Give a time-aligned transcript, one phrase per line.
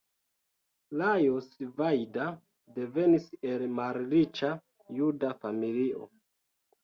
[0.99, 1.49] Lajos
[1.81, 2.23] Vajda
[2.77, 4.51] devenis el malriĉa
[5.01, 6.09] juda familio.